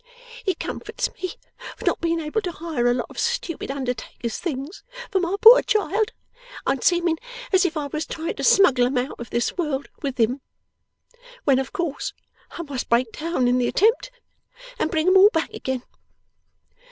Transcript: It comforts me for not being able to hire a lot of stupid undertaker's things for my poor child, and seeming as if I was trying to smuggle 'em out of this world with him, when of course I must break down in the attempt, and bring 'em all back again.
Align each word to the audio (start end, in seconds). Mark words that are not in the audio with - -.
It 0.47 0.57
comforts 0.59 1.13
me 1.13 1.33
for 1.77 1.85
not 1.85 2.01
being 2.01 2.19
able 2.19 2.41
to 2.41 2.51
hire 2.51 2.87
a 2.87 2.93
lot 2.95 3.05
of 3.11 3.19
stupid 3.19 3.69
undertaker's 3.69 4.39
things 4.39 4.81
for 5.11 5.19
my 5.19 5.35
poor 5.39 5.61
child, 5.61 6.11
and 6.65 6.83
seeming 6.83 7.19
as 7.53 7.65
if 7.65 7.77
I 7.77 7.85
was 7.85 8.07
trying 8.07 8.33
to 8.37 8.43
smuggle 8.43 8.87
'em 8.87 8.97
out 8.97 9.19
of 9.19 9.29
this 9.29 9.55
world 9.59 9.89
with 10.01 10.19
him, 10.19 10.41
when 11.43 11.59
of 11.59 11.71
course 11.71 12.13
I 12.49 12.63
must 12.63 12.89
break 12.89 13.11
down 13.11 13.47
in 13.47 13.59
the 13.59 13.67
attempt, 13.67 14.09
and 14.79 14.89
bring 14.89 15.07
'em 15.07 15.17
all 15.17 15.29
back 15.33 15.53
again. 15.53 15.83